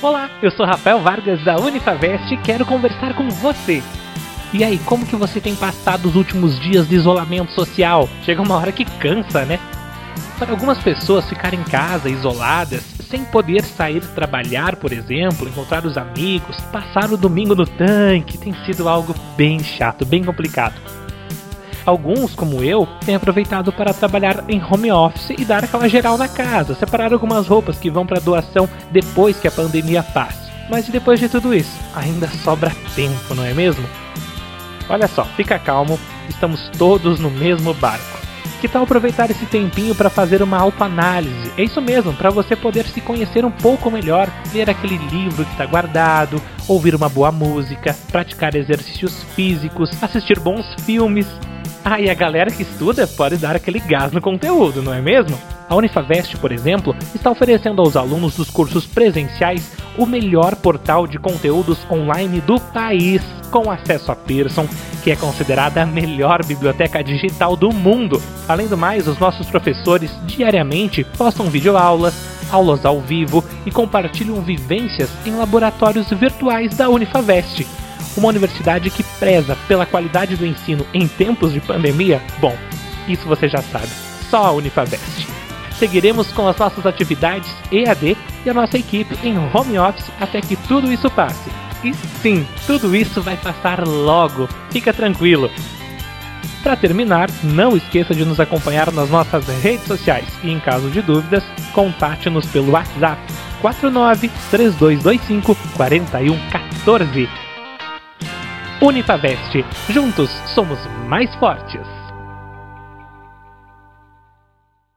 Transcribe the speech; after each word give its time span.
Olá, 0.00 0.30
eu 0.40 0.52
sou 0.52 0.64
Rafael 0.64 1.00
Vargas 1.00 1.42
da 1.44 1.56
Unifavest 1.56 2.32
e 2.32 2.36
quero 2.36 2.64
conversar 2.64 3.16
com 3.16 3.28
você. 3.28 3.82
E 4.52 4.62
aí, 4.62 4.78
como 4.78 5.04
que 5.04 5.16
você 5.16 5.40
tem 5.40 5.56
passado 5.56 6.06
os 6.06 6.14
últimos 6.14 6.56
dias 6.60 6.88
de 6.88 6.94
isolamento 6.94 7.50
social? 7.50 8.08
Chega 8.22 8.40
uma 8.40 8.54
hora 8.54 8.70
que 8.70 8.84
cansa, 8.84 9.44
né? 9.44 9.58
Para 10.38 10.52
algumas 10.52 10.78
pessoas 10.78 11.28
ficar 11.28 11.52
em 11.52 11.64
casa 11.64 12.08
isoladas, 12.08 12.84
sem 13.10 13.24
poder 13.24 13.64
sair 13.64 14.00
trabalhar, 14.14 14.76
por 14.76 14.92
exemplo, 14.92 15.48
encontrar 15.48 15.84
os 15.84 15.98
amigos, 15.98 16.56
passar 16.70 17.12
o 17.12 17.16
domingo 17.16 17.56
no 17.56 17.66
tanque, 17.66 18.38
tem 18.38 18.54
sido 18.64 18.88
algo 18.88 19.12
bem 19.36 19.58
chato, 19.58 20.06
bem 20.06 20.22
complicado. 20.22 20.80
Alguns, 21.88 22.34
como 22.34 22.62
eu, 22.62 22.86
têm 23.06 23.14
aproveitado 23.14 23.72
para 23.72 23.94
trabalhar 23.94 24.44
em 24.46 24.62
home 24.62 24.92
office 24.92 25.30
e 25.30 25.42
dar 25.42 25.64
aquela 25.64 25.88
geral 25.88 26.18
na 26.18 26.28
casa, 26.28 26.74
separar 26.74 27.14
algumas 27.14 27.46
roupas 27.46 27.78
que 27.78 27.90
vão 27.90 28.04
para 28.04 28.20
doação 28.20 28.68
depois 28.90 29.40
que 29.40 29.48
a 29.48 29.50
pandemia 29.50 30.02
passe. 30.02 30.50
Mas 30.68 30.86
depois 30.86 31.18
de 31.18 31.30
tudo 31.30 31.54
isso? 31.54 31.72
Ainda 31.94 32.28
sobra 32.28 32.76
tempo, 32.94 33.34
não 33.34 33.42
é 33.42 33.54
mesmo? 33.54 33.88
Olha 34.86 35.08
só, 35.08 35.24
fica 35.24 35.58
calmo, 35.58 35.98
estamos 36.28 36.68
todos 36.76 37.18
no 37.18 37.30
mesmo 37.30 37.72
barco. 37.72 38.18
Que 38.60 38.68
tal 38.68 38.82
aproveitar 38.82 39.30
esse 39.30 39.46
tempinho 39.46 39.94
para 39.94 40.10
fazer 40.10 40.42
uma 40.42 40.58
autoanálise? 40.58 41.52
É 41.56 41.62
isso 41.62 41.80
mesmo, 41.80 42.12
para 42.12 42.28
você 42.28 42.54
poder 42.54 42.84
se 42.84 43.00
conhecer 43.00 43.46
um 43.46 43.50
pouco 43.50 43.90
melhor, 43.90 44.28
ler 44.52 44.68
aquele 44.68 44.98
livro 44.98 45.42
que 45.42 45.52
está 45.52 45.64
guardado, 45.64 46.42
ouvir 46.68 46.94
uma 46.94 47.08
boa 47.08 47.32
música, 47.32 47.96
praticar 48.12 48.54
exercícios 48.54 49.22
físicos, 49.34 49.90
assistir 50.02 50.38
bons 50.38 50.66
filmes, 50.84 51.26
ah, 51.84 52.00
e 52.00 52.10
a 52.10 52.14
galera 52.14 52.50
que 52.50 52.62
estuda 52.62 53.06
pode 53.06 53.36
dar 53.36 53.56
aquele 53.56 53.78
gás 53.78 54.12
no 54.12 54.20
conteúdo, 54.20 54.82
não 54.82 54.92
é 54.92 55.00
mesmo? 55.00 55.38
A 55.68 55.74
Unifavest, 55.74 56.36
por 56.38 56.50
exemplo, 56.50 56.96
está 57.14 57.30
oferecendo 57.30 57.82
aos 57.82 57.96
alunos 57.96 58.36
dos 58.36 58.50
cursos 58.50 58.86
presenciais 58.86 59.72
o 59.96 60.06
melhor 60.06 60.56
portal 60.56 61.06
de 61.06 61.18
conteúdos 61.18 61.78
online 61.90 62.40
do 62.40 62.58
país, 62.58 63.22
com 63.50 63.70
acesso 63.70 64.10
a 64.10 64.16
Pearson, 64.16 64.66
que 65.02 65.10
é 65.10 65.16
considerada 65.16 65.82
a 65.82 65.86
melhor 65.86 66.44
biblioteca 66.44 67.02
digital 67.02 67.56
do 67.56 67.72
mundo. 67.72 68.20
Além 68.48 68.66
do 68.66 68.76
mais, 68.76 69.06
os 69.06 69.18
nossos 69.18 69.48
professores 69.48 70.10
diariamente 70.26 71.04
postam 71.16 71.50
videoaulas, 71.50 72.14
aulas 72.50 72.86
ao 72.86 73.00
vivo 73.00 73.44
e 73.66 73.70
compartilham 73.70 74.40
vivências 74.40 75.10
em 75.26 75.34
laboratórios 75.34 76.08
virtuais 76.10 76.74
da 76.74 76.88
Unifavest 76.88 77.66
uma 78.18 78.28
universidade 78.28 78.90
que 78.90 79.02
preza 79.18 79.56
pela 79.66 79.86
qualidade 79.86 80.36
do 80.36 80.44
ensino 80.44 80.86
em 80.92 81.06
tempos 81.06 81.52
de 81.52 81.60
pandemia? 81.60 82.20
Bom, 82.40 82.56
isso 83.06 83.26
você 83.26 83.48
já 83.48 83.62
sabe, 83.62 83.88
só 84.28 84.46
a 84.46 84.52
Unifavest. 84.52 85.26
Seguiremos 85.78 86.32
com 86.32 86.46
as 86.48 86.56
nossas 86.56 86.84
atividades 86.84 87.48
EAD 87.70 88.16
e 88.44 88.50
a 88.50 88.54
nossa 88.54 88.76
equipe 88.76 89.16
em 89.22 89.38
home 89.38 89.78
office 89.78 90.10
até 90.20 90.40
que 90.40 90.56
tudo 90.56 90.92
isso 90.92 91.08
passe. 91.10 91.50
E 91.84 91.94
sim, 91.94 92.46
tudo 92.66 92.94
isso 92.94 93.22
vai 93.22 93.36
passar 93.36 93.86
logo, 93.86 94.48
fica 94.70 94.92
tranquilo. 94.92 95.48
Para 96.62 96.74
terminar, 96.74 97.30
não 97.44 97.76
esqueça 97.76 98.12
de 98.12 98.24
nos 98.24 98.40
acompanhar 98.40 98.92
nas 98.92 99.08
nossas 99.08 99.46
redes 99.62 99.86
sociais 99.86 100.26
e, 100.42 100.50
em 100.50 100.58
caso 100.58 100.90
de 100.90 101.00
dúvidas, 101.00 101.44
contate-nos 101.72 102.46
pelo 102.46 102.72
WhatsApp 102.72 103.22
49 103.60 104.28
3225 104.50 105.56
4114. 105.76 107.47
Unifavest. 108.80 109.64
Juntos 109.90 110.30
somos 110.54 110.78
mais 111.08 111.34
fortes. 111.34 112.07